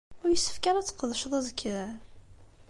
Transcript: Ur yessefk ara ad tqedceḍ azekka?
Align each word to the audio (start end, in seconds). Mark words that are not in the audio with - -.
Ur 0.23 0.29
yessefk 0.31 0.63
ara 0.69 0.79
ad 0.81 0.85
tqedceḍ 0.87 1.33
azekka? 1.39 1.77